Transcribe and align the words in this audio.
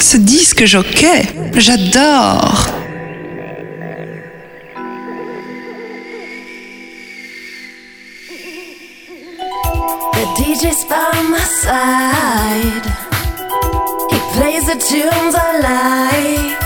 Ce 0.00 0.16
disque 0.16 0.64
jockey, 0.64 1.22
j'adore. 1.54 2.68
The 10.12 10.24
DJ's 10.36 10.84
by 10.84 11.22
my 11.28 11.40
side. 11.40 12.86
He 14.10 14.18
plays 14.34 14.66
the 14.66 14.76
tunes 14.78 15.34
I 15.34 15.58
like. 15.68 16.60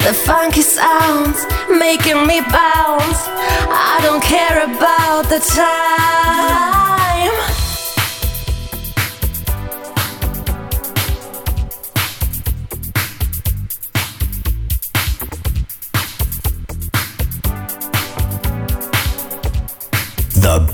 The 0.00 0.12
funky 0.12 0.60
sounds 0.60 1.46
making 1.70 2.26
me 2.26 2.42
bounce. 2.42 3.22
I 3.70 4.00
don't 4.02 4.22
care 4.22 4.64
about 4.64 5.30
the 5.30 5.38
time. 5.38 6.95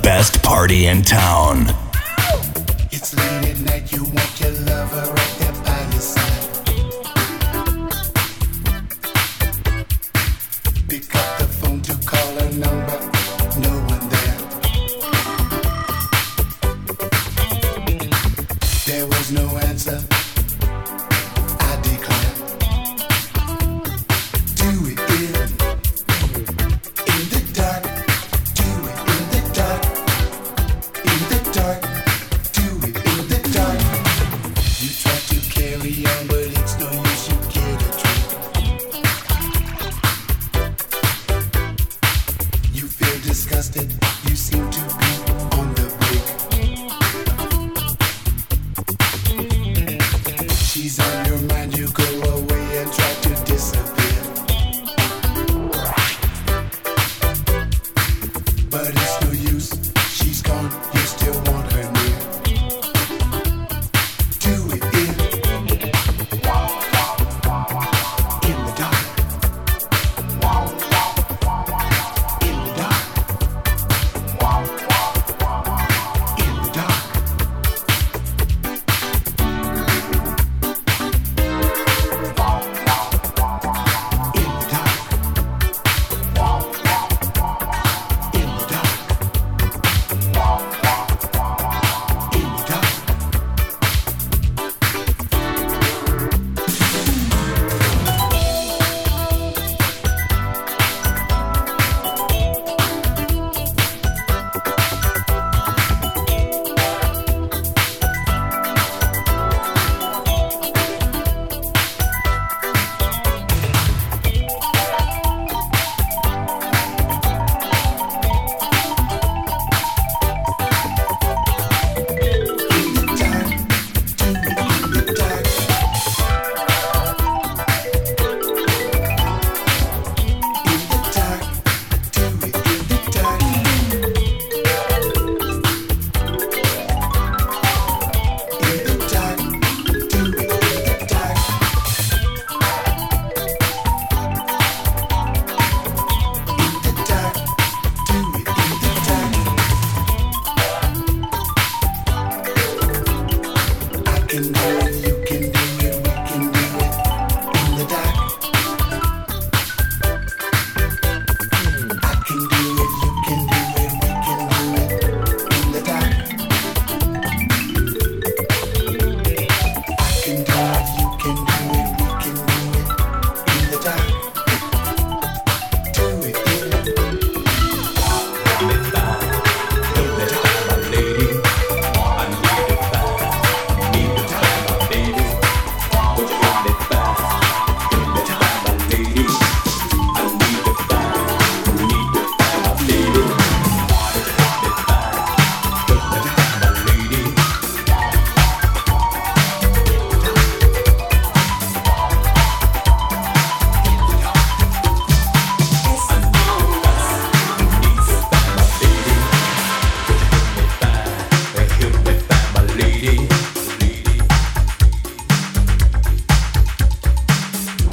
best 0.03 0.43
party 0.43 0.87
in 0.87 1.03
town. 1.03 1.67
It's 2.91 3.15
late 3.17 3.51
at 3.51 3.61
night, 3.61 3.93
you 3.93 4.05
want 4.05 4.41
your 4.41 4.51
lover. 4.51 5.22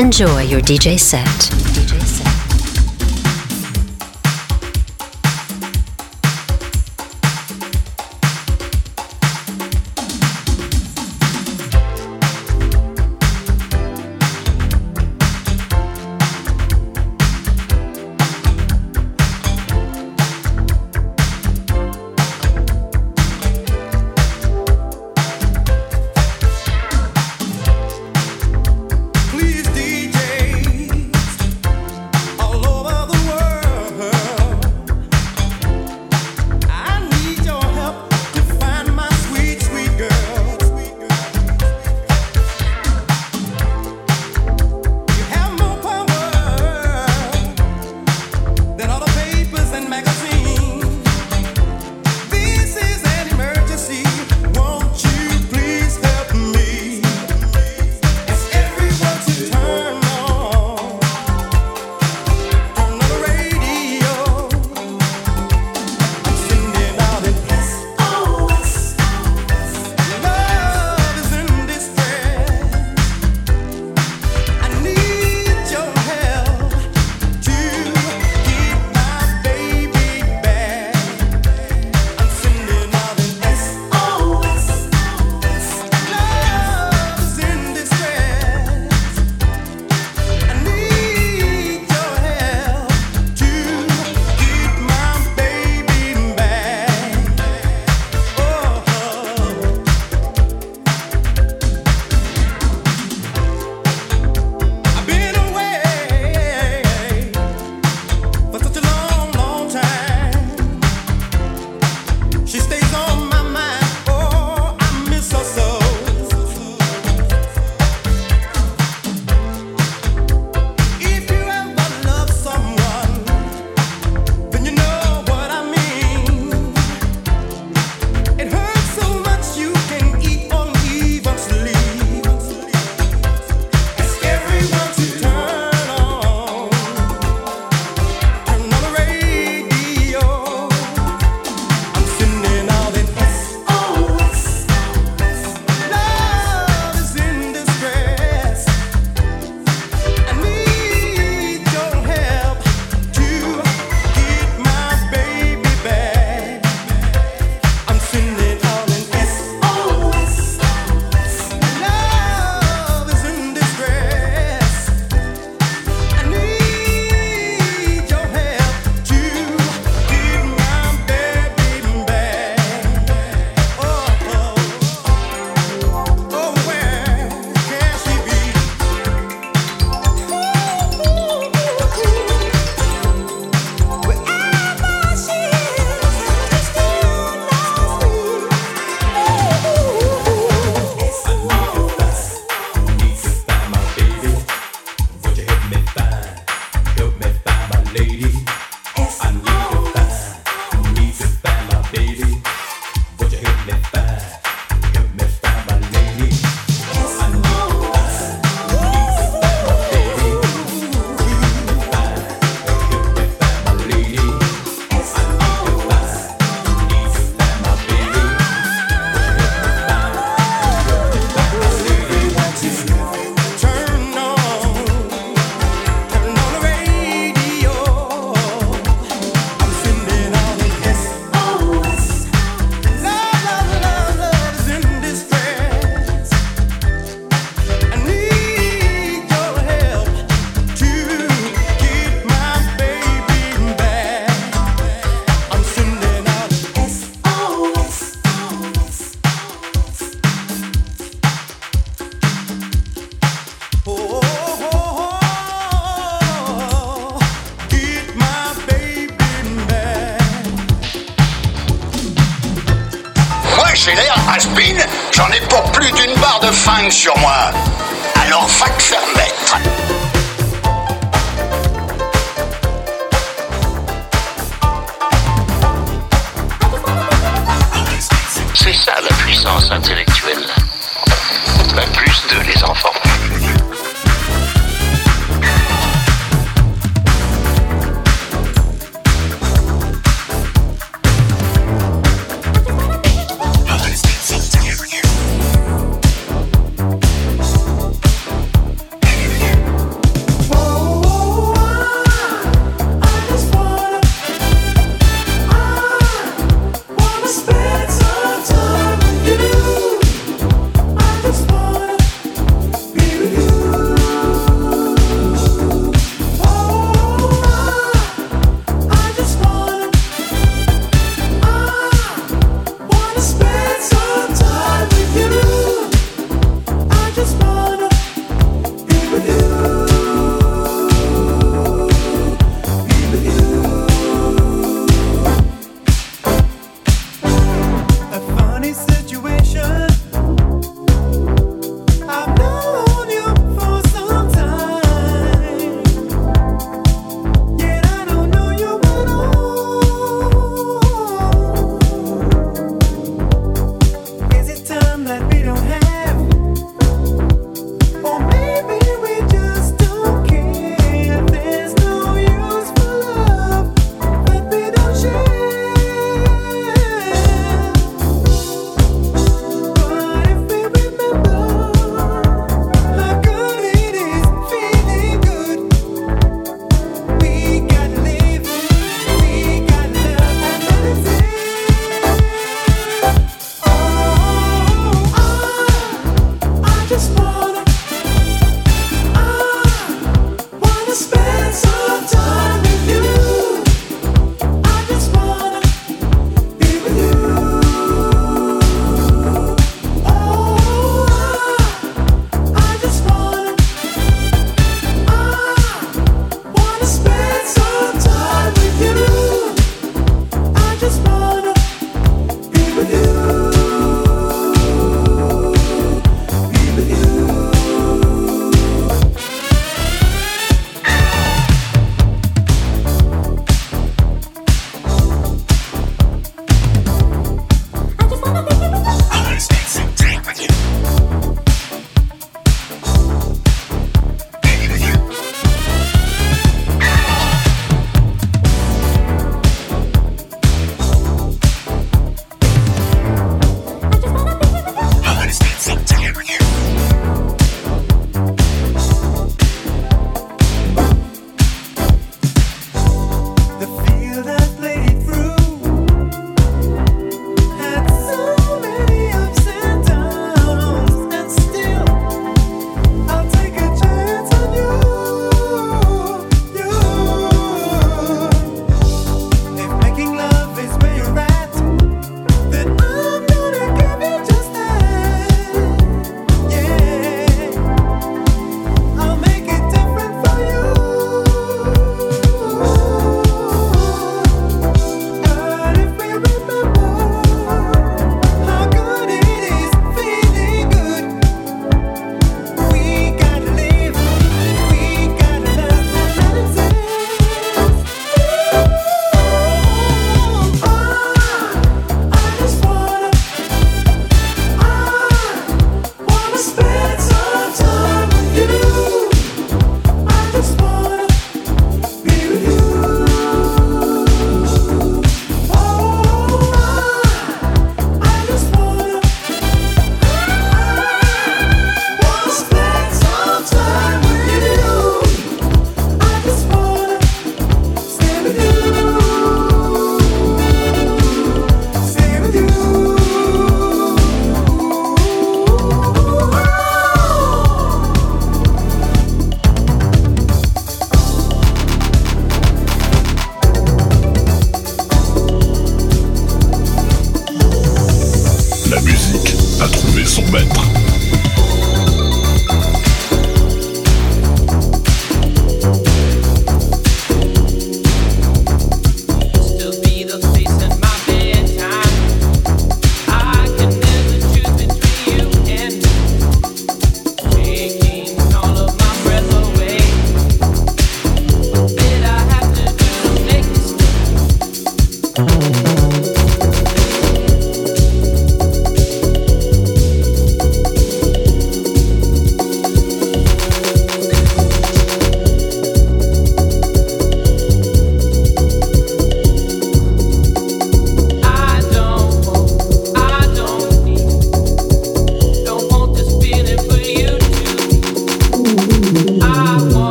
Enjoy 0.00 0.40
your 0.44 0.62
DJ 0.62 0.98
set. 0.98 1.59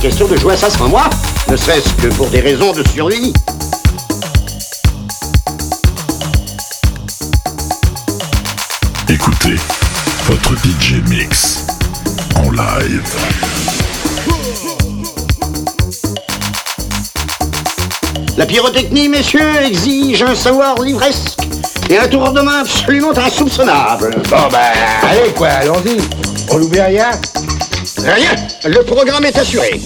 Question 0.00 0.26
de 0.28 0.36
jouer 0.36 0.54
à 0.54 0.56
ça 0.56 0.70
sans 0.70 0.88
moi, 0.88 1.10
ne 1.50 1.56
serait-ce 1.56 1.90
que 2.02 2.06
pour 2.14 2.28
des 2.28 2.40
raisons 2.40 2.72
de 2.72 2.82
survie. 2.88 3.34
Écoutez 9.08 9.56
votre 10.24 10.54
DJ 10.64 11.02
Mix 11.06 11.66
en 12.36 12.50
live. 12.50 13.02
La 18.38 18.46
pyrotechnie, 18.46 19.10
messieurs, 19.10 19.62
exige 19.66 20.22
un 20.22 20.34
savoir 20.34 20.80
livresque 20.80 21.36
et 21.90 21.98
un 21.98 22.08
tour 22.08 22.32
de 22.32 22.40
main 22.40 22.60
absolument 22.60 23.12
insoupçonnable. 23.16 24.14
Bon 24.30 24.48
ben, 24.50 24.72
allez 25.02 25.30
quoi, 25.36 25.48
allons-y. 25.48 25.98
On 26.50 26.58
n'oublie 26.58 26.80
rien? 26.80 27.10
Rien, 27.98 28.34
le 28.64 28.82
programme 28.82 29.24
est 29.26 29.36
assuré. 29.36 29.80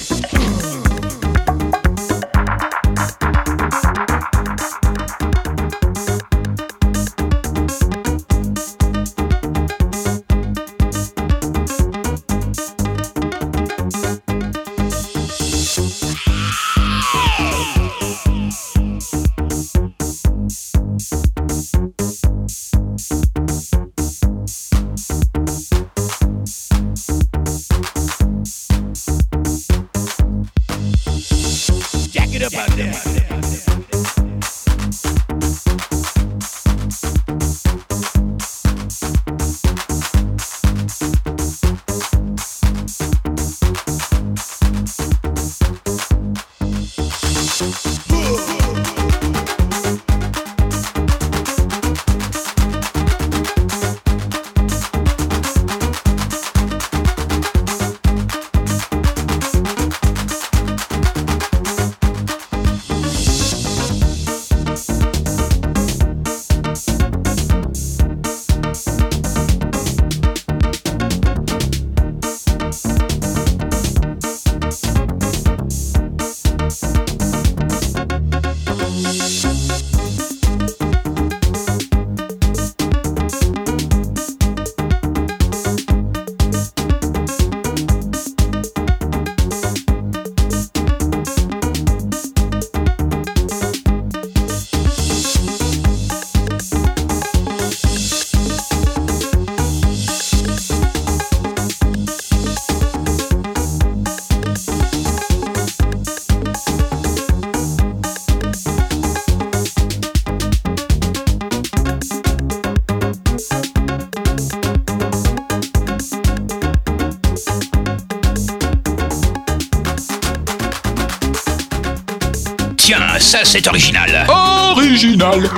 Ça 123.34 123.40
c'est 123.42 123.66
original. 123.66 124.26
Original. 124.28 125.50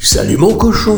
Salut 0.00 0.38
mon 0.38 0.54
cochon, 0.54 0.96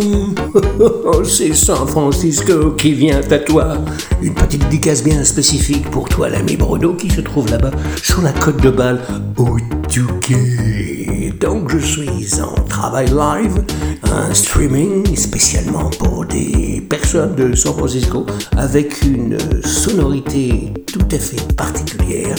c'est 1.24 1.52
San 1.54 1.88
Francisco 1.88 2.70
qui 2.78 2.92
vient 2.92 3.20
à 3.32 3.38
toi. 3.38 3.78
Une 4.22 4.34
petite 4.34 4.62
dédicace 4.68 5.02
bien 5.02 5.24
spécifique 5.24 5.90
pour 5.90 6.08
toi 6.08 6.28
l'ami 6.28 6.56
Bruno 6.56 6.94
qui 6.94 7.10
se 7.10 7.20
trouve 7.20 7.50
là-bas 7.50 7.72
sur 8.00 8.22
la 8.22 8.32
côte 8.32 8.62
de 8.62 8.70
balle 8.70 9.00
au 9.36 9.56
Touquet. 9.92 11.32
Donc 11.40 11.68
je 11.72 11.78
suis 11.78 12.40
en 12.40 12.54
travail 12.68 13.08
live, 13.08 13.64
un 14.04 14.32
streaming 14.32 15.16
spécialement 15.16 15.90
pour 15.98 16.26
des 16.26 16.80
personnes 16.88 17.34
de 17.34 17.56
San 17.56 17.72
Francisco 17.72 18.24
avec 18.56 19.02
une 19.02 19.36
sonorité 19.64 20.72
à 21.12 21.18
fait 21.18 21.56
particulière 21.56 22.36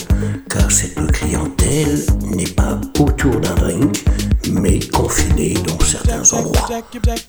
car 0.50 0.72
cette 0.72 0.96
clientèle 1.12 2.06
n'est 2.24 2.50
pas 2.50 2.80
autour 3.00 3.40
d'un 3.40 3.56
drink 3.56 4.04
mais 4.52 4.80
confinée 4.80 5.54
dans 5.68 5.80
certains 5.84 6.38
endroits. 6.38 6.70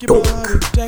Donc, 0.07 0.27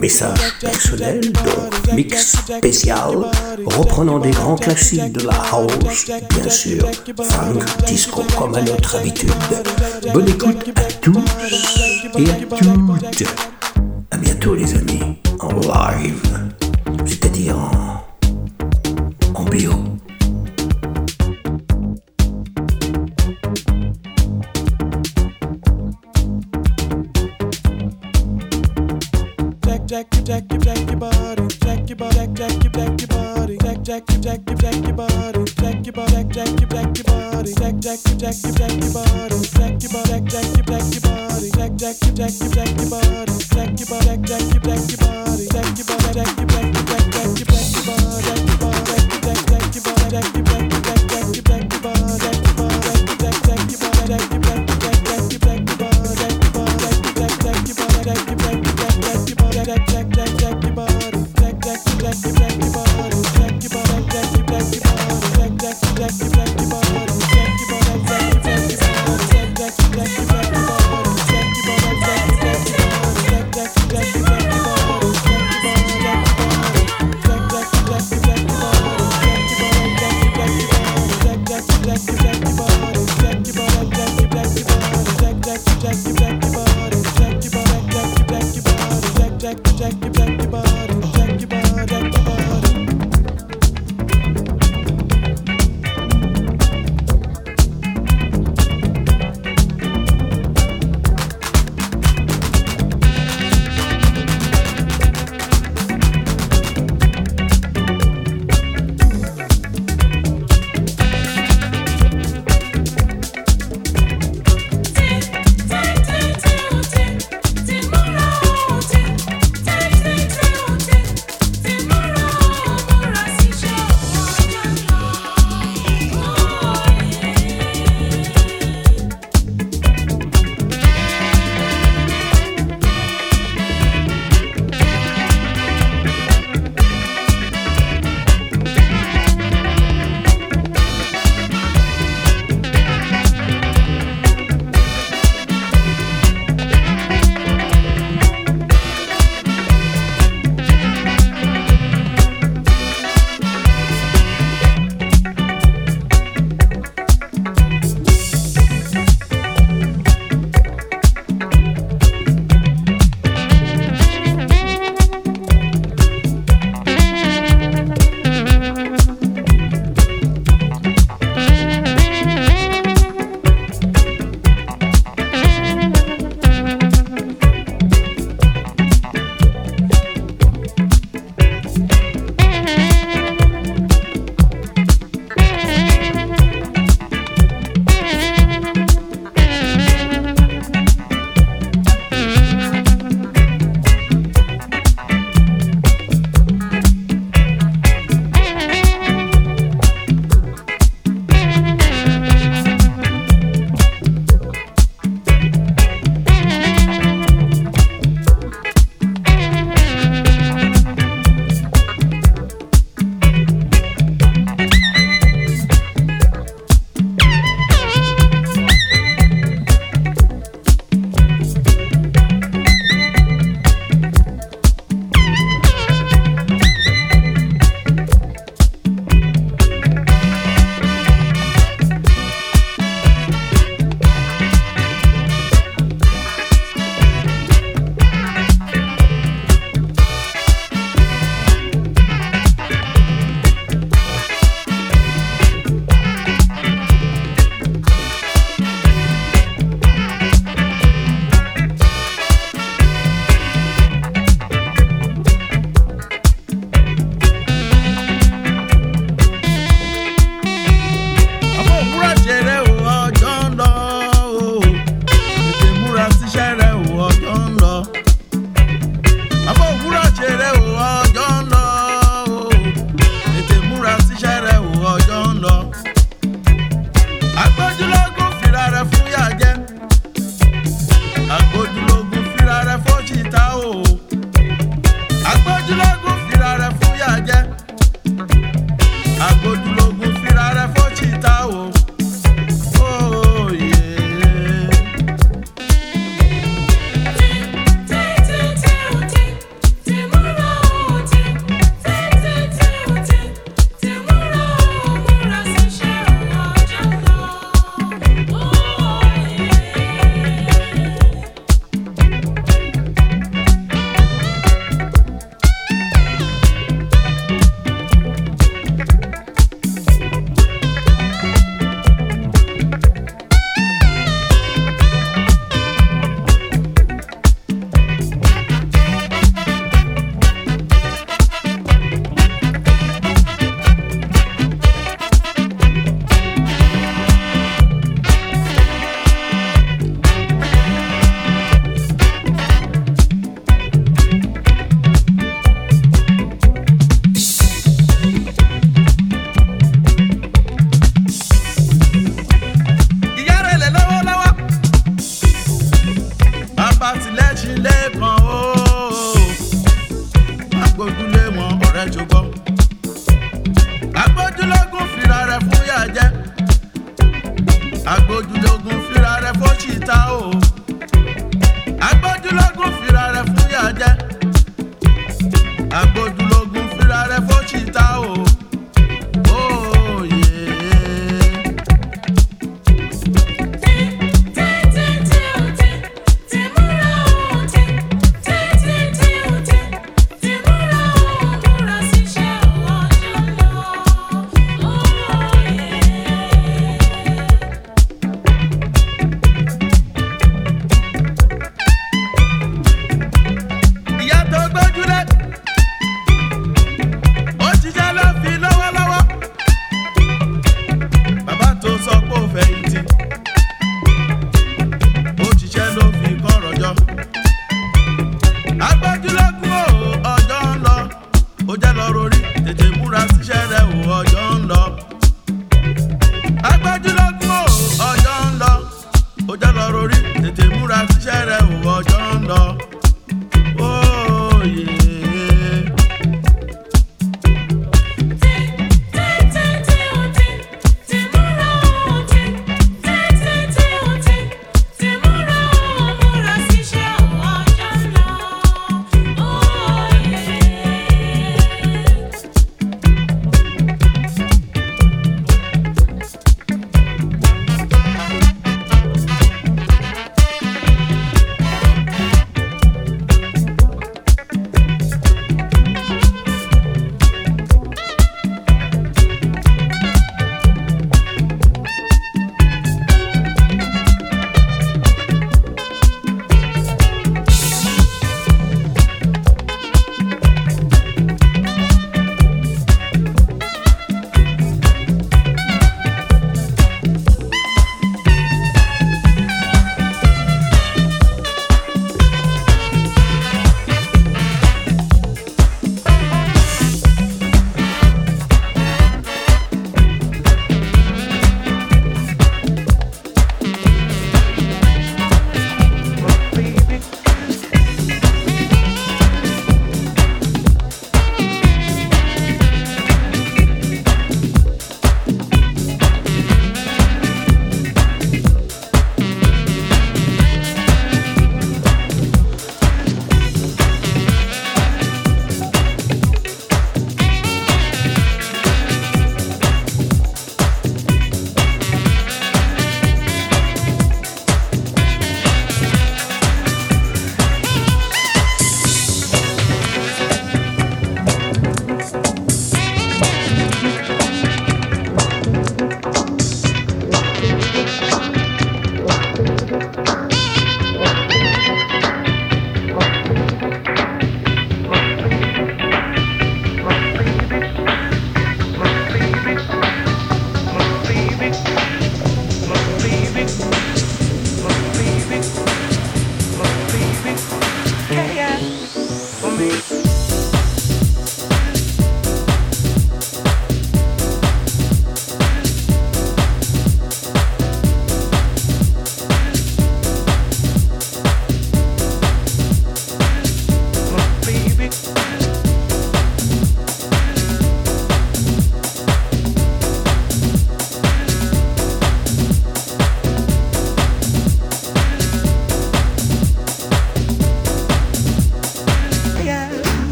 message 0.00 0.38
personnel, 0.60 1.20
donc 1.20 1.94
mix 1.94 2.36
spécial, 2.56 3.30
reprenant 3.66 4.18
des 4.18 4.30
grands 4.30 4.56
classiques 4.56 5.12
de 5.12 5.26
la 5.26 5.34
house, 5.52 6.06
bien 6.06 6.48
sûr, 6.48 6.86
funk, 7.22 7.60
disco 7.86 8.22
comme 8.38 8.54
à 8.54 8.62
notre 8.62 8.96
habitude. 8.96 9.32
Bonne 10.12 10.28
écoute 10.28 10.72
à 10.76 10.92
tous 11.00 11.24
et 12.18 12.30
à 12.30 12.34
toutes. 12.34 13.28
À 14.10 14.16
bientôt 14.16 14.54
les 14.54 14.72
amis, 14.74 14.83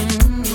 Mm-hmm. 0.00 0.49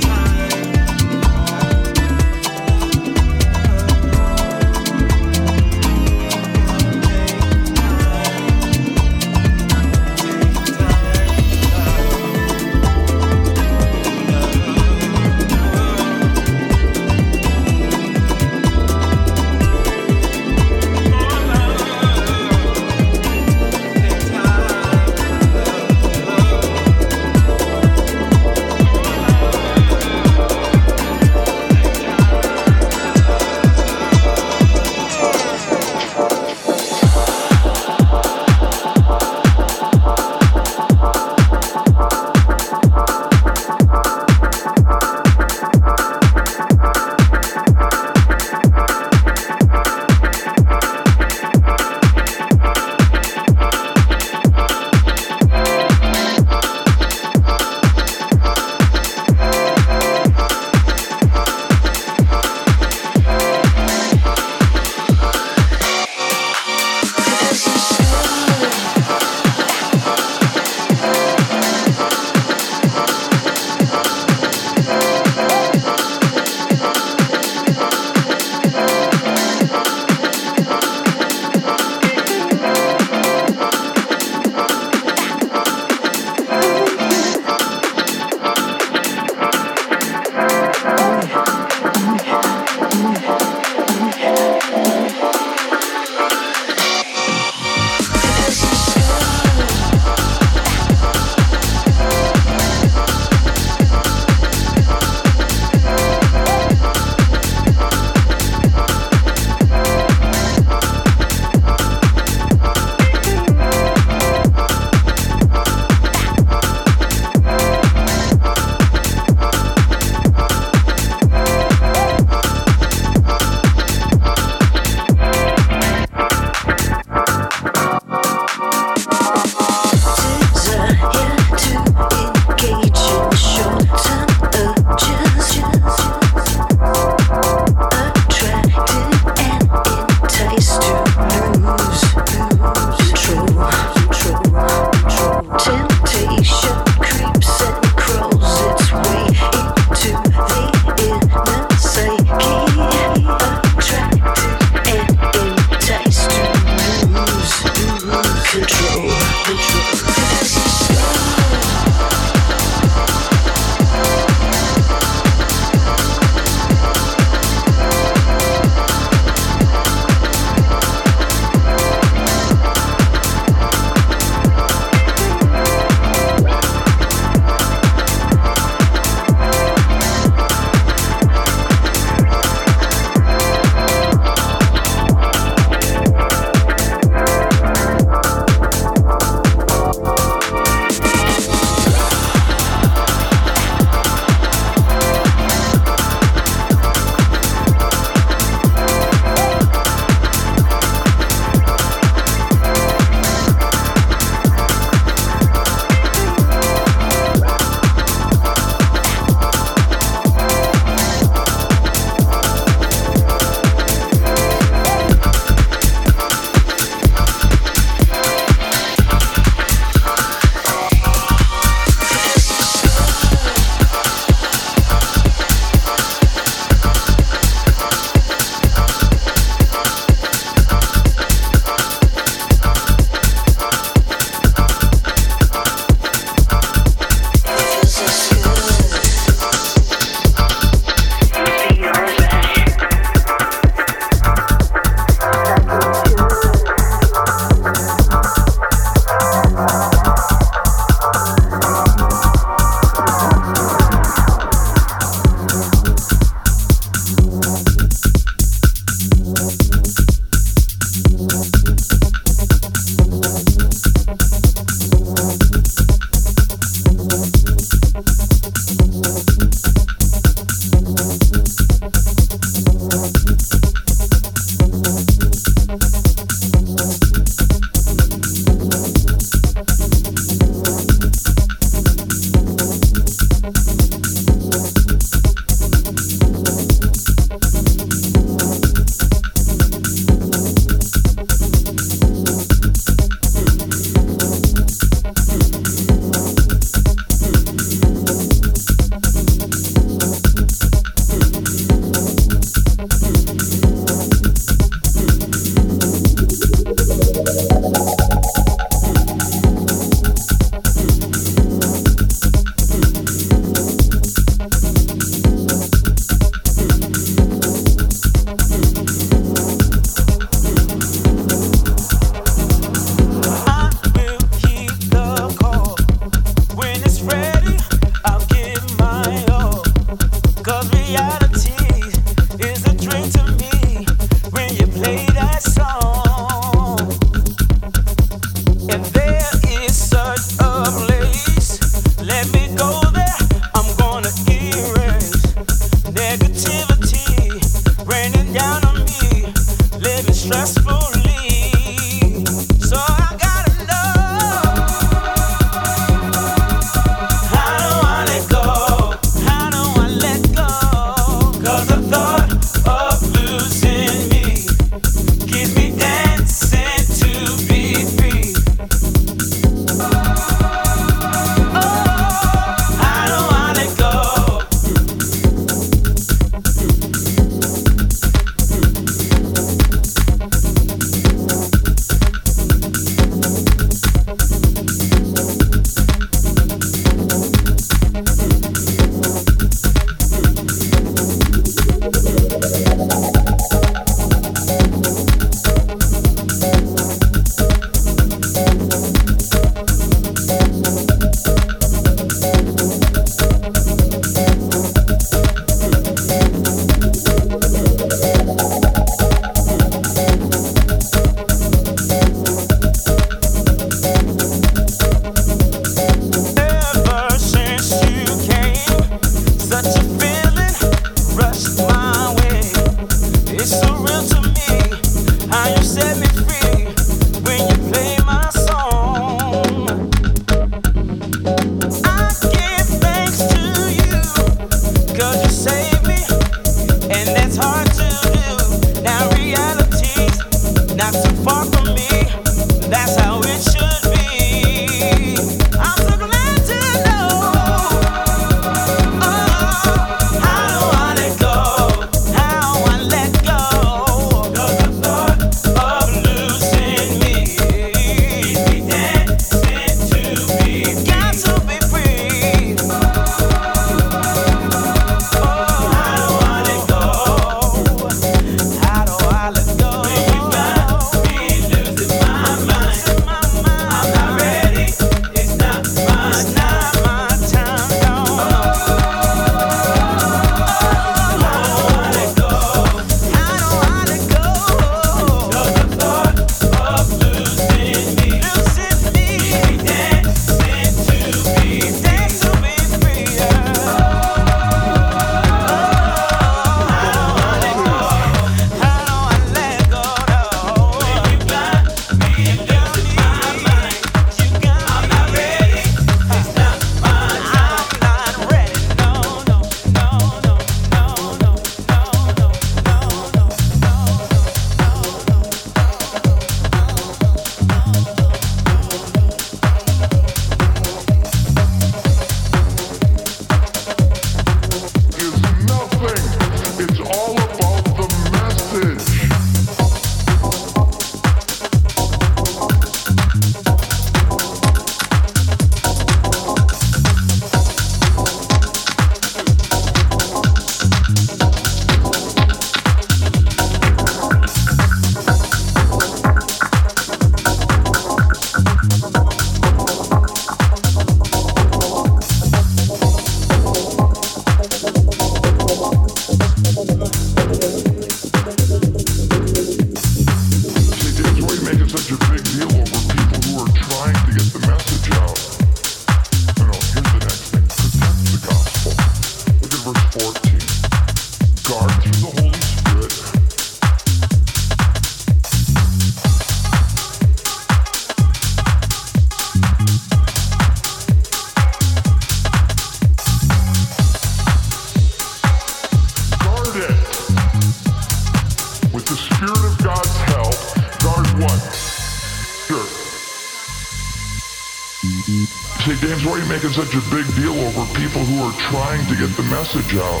Such 596.48 596.72
a 596.72 596.80
big 596.88 597.04
deal 597.20 597.36
over 597.36 597.68
people 597.76 598.00
who 598.00 598.24
are 598.24 598.32
trying 598.48 598.80
to 598.88 598.96
get 598.96 599.12
the 599.12 599.22
message 599.28 599.76
out. 599.76 600.00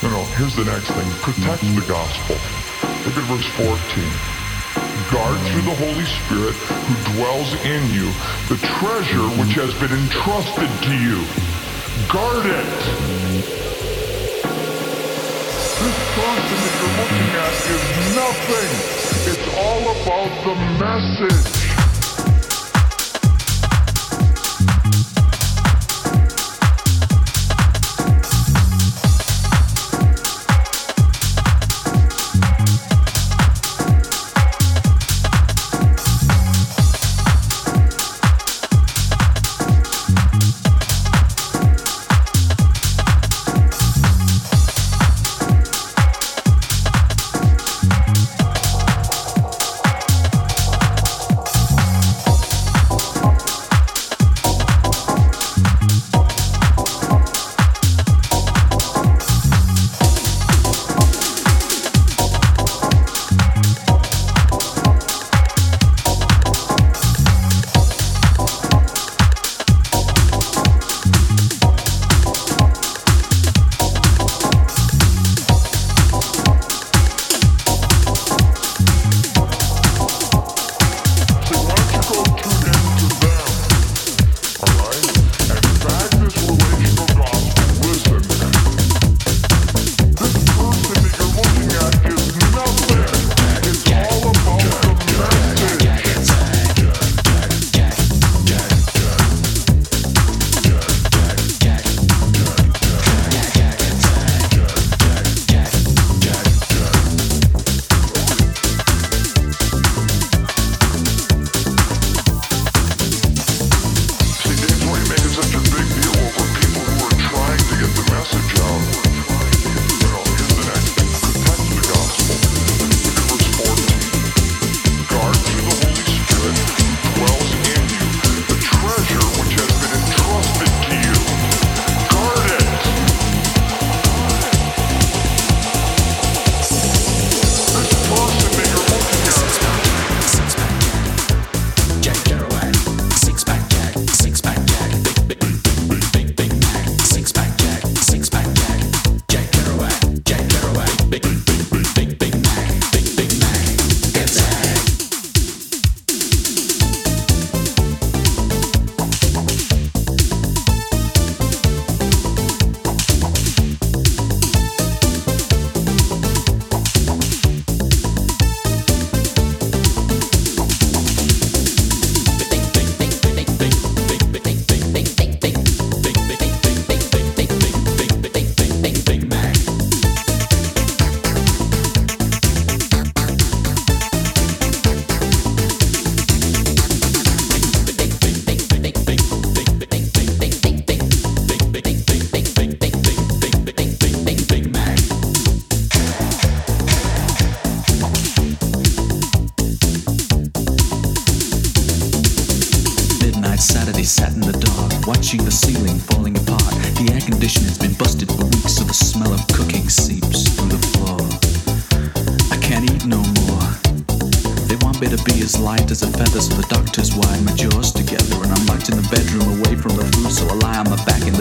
No, 0.00 0.08
no, 0.08 0.24
here's 0.40 0.56
the 0.56 0.64
next 0.64 0.88
thing. 0.88 1.08
Protect 1.20 1.60
the 1.60 1.84
gospel. 1.84 2.40
Look 3.04 3.20
at 3.20 3.28
verse 3.28 3.44
14. 3.52 3.76
Guard 5.12 5.36
mm-hmm. 5.36 5.52
through 5.52 5.66
the 5.68 5.76
Holy 5.76 6.08
Spirit 6.24 6.56
who 6.56 6.96
dwells 7.12 7.52
in 7.68 7.84
you 7.92 8.08
the 8.48 8.56
treasure 8.80 9.20
mm-hmm. 9.20 9.44
which 9.44 9.52
has 9.60 9.76
been 9.76 9.92
entrusted 9.92 10.72
to 10.88 10.94
you. 10.96 11.20
Guard 12.08 12.48
it. 12.48 12.80
This 15.84 15.98
person 16.16 16.56
that 16.64 16.74
you're 16.80 16.96
looking 16.96 17.28
at 17.44 17.52
is 17.68 17.84
nothing. 18.16 18.72
It's 19.36 19.48
all 19.52 19.84
about 19.84 20.32
the 20.48 20.56
message. 20.80 21.59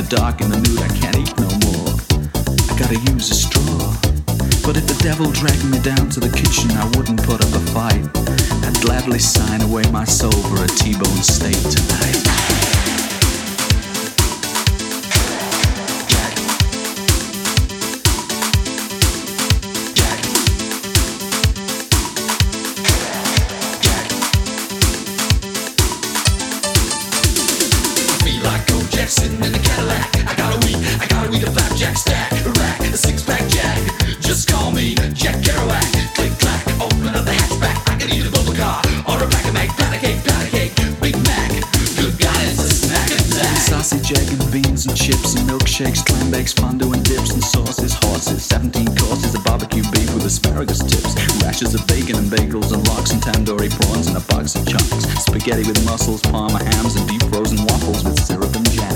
Dark 0.10 0.42
in 0.42 0.50
the 0.50 0.58
nude. 0.58 0.82
I 0.82 0.88
can't 0.88 1.16
eat 1.18 1.38
no 1.38 1.50
more. 1.70 1.94
I 2.70 2.80
gotta 2.80 2.98
use 3.14 3.30
a 3.30 3.36
straw. 3.36 3.94
But 4.66 4.76
if 4.76 4.88
the 4.88 5.00
devil 5.04 5.32
dragged 5.32 5.66
me 5.66 5.80
down 5.80 6.10
to 6.10 6.20
the 6.20 6.30
kitchen, 6.30 6.72
I 6.72 6.86
wouldn't 6.98 7.22
put 7.24 7.46
up 7.46 7.54
a 7.54 7.64
fight. 7.70 8.04
I'd 8.66 8.82
gladly 8.82 9.20
sign 9.20 9.62
away 9.62 9.84
my 9.92 10.06
soul 10.06 10.32
for 10.32 10.64
a 10.64 10.68
T-bone 10.68 11.22
steak 11.22 11.58
tonight. 11.70 12.49
Of 51.60 51.86
bacon 51.88 52.16
and 52.16 52.32
bagels 52.32 52.72
and 52.72 52.88
lox 52.88 53.12
and 53.12 53.22
tandoori 53.22 53.70
prawns 53.70 54.08
and 54.08 54.16
a 54.16 54.22
box 54.32 54.56
of 54.56 54.66
chunks, 54.66 55.04
spaghetti 55.20 55.68
with 55.68 55.84
mussels, 55.84 56.22
parma 56.22 56.64
hams 56.64 56.96
and 56.96 57.06
deep 57.10 57.22
frozen 57.24 57.60
waffles 57.66 58.02
with 58.06 58.18
syrup 58.18 58.56
and 58.56 58.72
jam. 58.72 58.96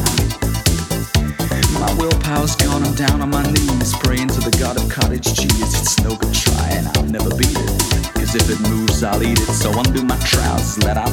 My 1.75 1.91
willpower's 1.99 2.55
gone, 2.55 2.83
I'm 2.83 2.95
down 2.95 3.21
on 3.21 3.31
my 3.31 3.43
knees, 3.51 3.93
praying 3.99 4.29
to 4.29 4.39
the 4.39 4.55
god 4.57 4.77
of 4.77 4.87
cottage 4.89 5.35
cheese. 5.35 5.75
It's 5.75 5.99
no 5.99 6.15
good 6.15 6.33
trying, 6.33 6.87
I'll 6.95 7.03
never 7.03 7.35
beat 7.35 7.51
it. 7.51 7.71
Cause 8.15 8.33
if 8.33 8.47
it 8.47 8.61
moves, 8.69 9.03
I'll 9.03 9.21
eat 9.21 9.39
it. 9.39 9.51
So 9.51 9.67
undo 9.77 10.01
my 10.01 10.17
trousers, 10.23 10.81
let 10.85 10.95
out 10.95 11.12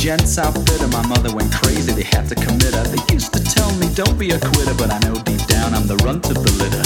gents 0.00 0.38
outfitter. 0.38 0.88
My 0.88 1.06
mother 1.06 1.30
went 1.34 1.52
crazy, 1.52 1.92
they 1.92 2.04
had 2.04 2.26
to 2.30 2.34
commit 2.34 2.72
her. 2.72 2.84
They 2.84 3.12
used 3.12 3.34
to 3.34 3.44
tell 3.44 3.70
me, 3.76 3.86
don't 3.94 4.18
be 4.18 4.30
a 4.30 4.40
quitter, 4.40 4.72
but 4.72 4.90
I 4.90 4.98
know 5.00 5.14
deep 5.14 5.44
down 5.46 5.74
I'm 5.74 5.86
the 5.86 5.96
runt 5.96 6.24
of 6.30 6.36
the 6.40 6.52
litter. 6.56 6.80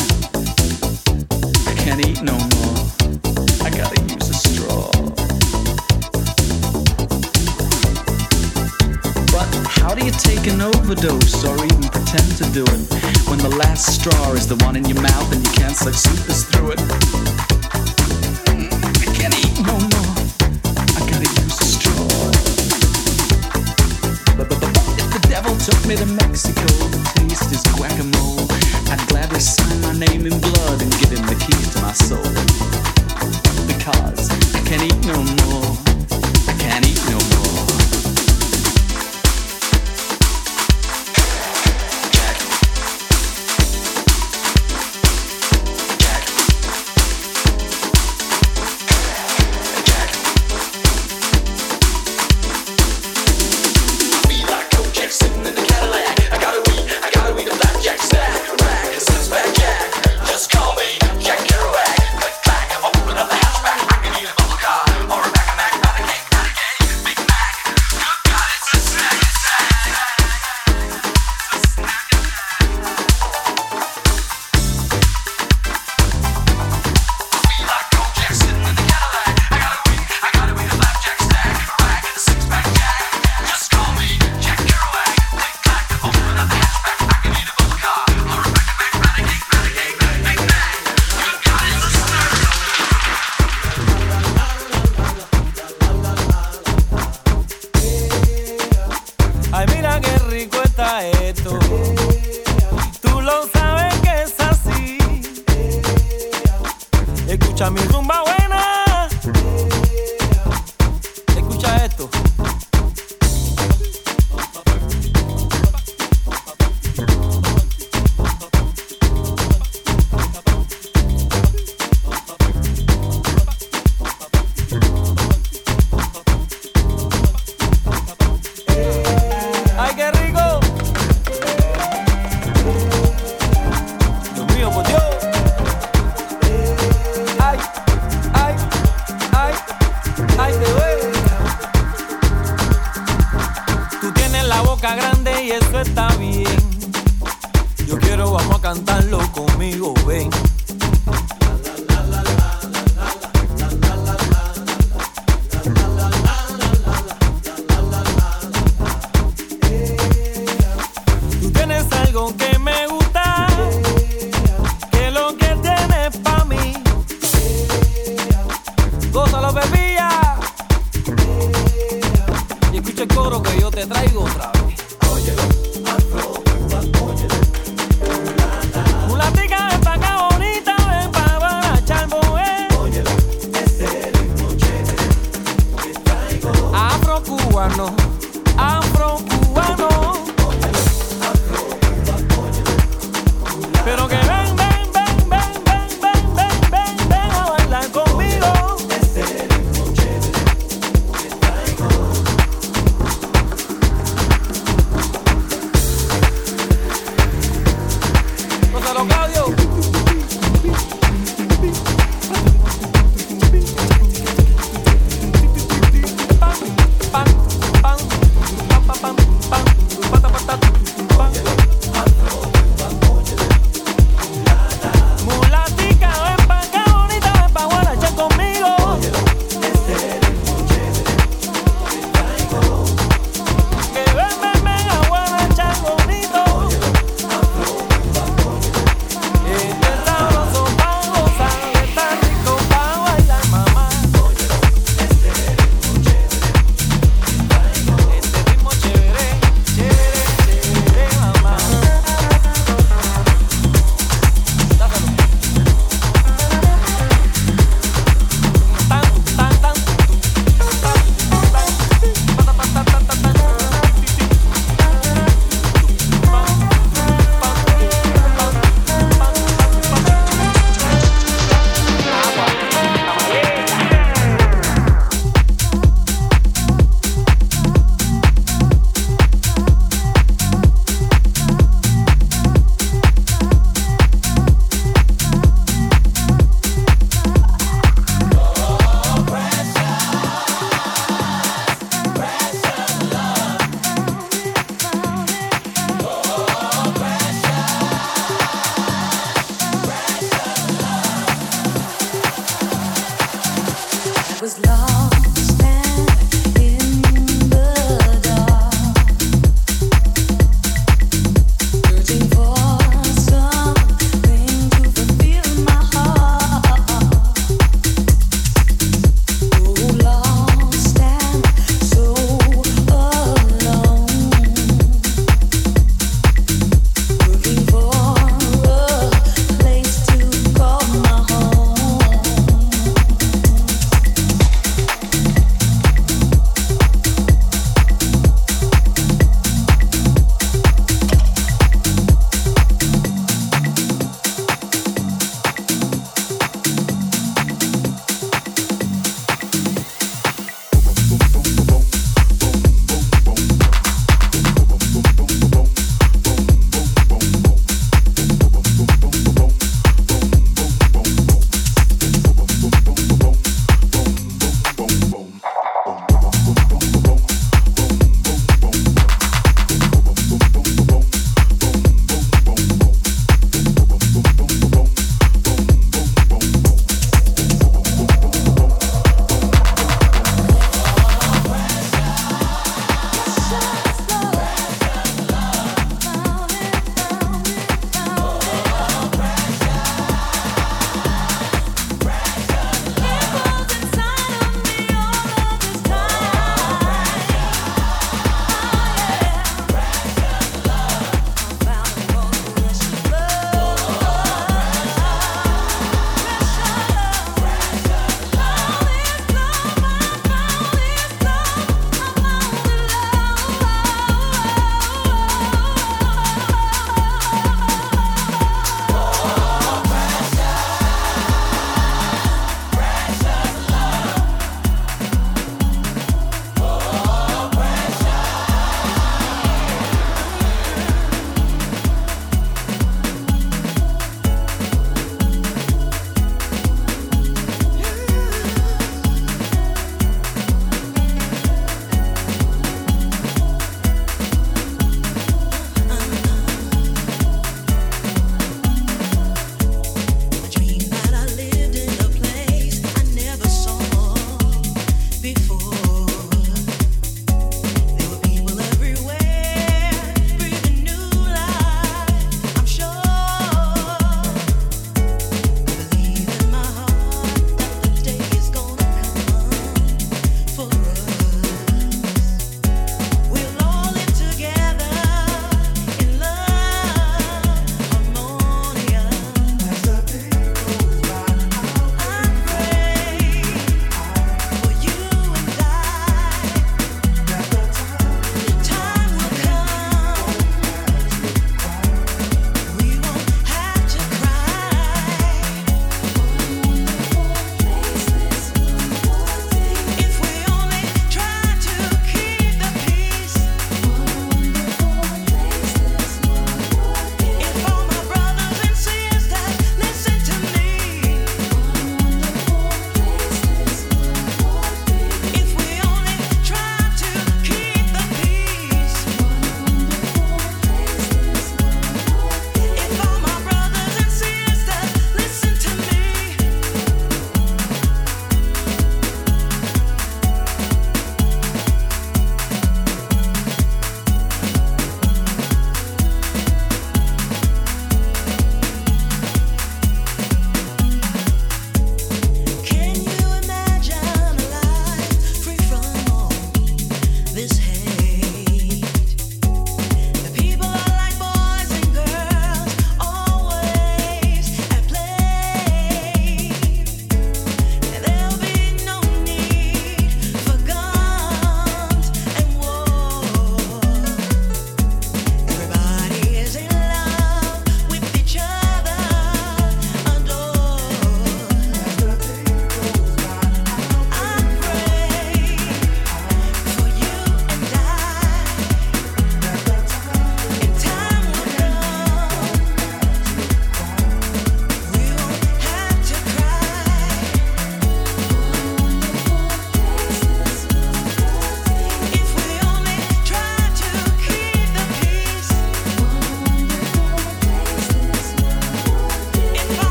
I 1.71 1.75
can't 1.79 2.05
eat 2.05 2.23
no 2.23 2.35
more. 2.35 2.75
I 3.63 3.71
gotta 3.71 4.03
use 4.11 4.29
a 4.29 4.35
straw. 4.35 4.91
But 9.31 9.47
how 9.71 9.95
do 9.95 10.05
you 10.05 10.11
take 10.11 10.49
an 10.49 10.61
overdose 10.61 11.45
or 11.45 11.55
even 11.55 11.87
pretend 11.95 12.35
to 12.43 12.47
do 12.51 12.65
it 12.67 12.83
when 13.31 13.39
the 13.39 13.55
last 13.61 13.95
straw 13.95 14.33
is 14.33 14.49
the 14.49 14.57
one 14.67 14.75
in 14.75 14.85
your 14.87 15.01
mouth 15.01 15.33
and 15.33 15.47
you 15.47 15.53
can't 15.53 15.77
suck 15.77 15.95
super 15.95 16.33
through 16.33 16.73
it? 16.73 17.34
Me 25.95 26.01
to 26.01 26.07
Mexico 26.07 26.67
taste 27.15 27.51
his 27.51 27.63
guacamole, 27.75 28.51
I'd 28.91 29.09
gladly 29.09 29.41
sign 29.41 29.81
my 29.81 29.93
name 29.93 30.27
in 30.27 30.41
blood 30.41 30.83
and 30.83 30.91
give 30.99 31.11
him 31.11 31.25
the 31.27 31.35
keys 31.35 31.75
to 31.75 31.81
my 31.83 31.93
soul. 31.93 32.23
Because 33.67 34.31
I 34.55 34.61
can't 34.67 34.83
eat 34.83 35.07
no 35.07 35.23
more. 35.45 35.77
I 36.49 36.55
can't 36.59 36.87
eat 36.87 37.03
no 37.11 37.19
more. 37.19 37.34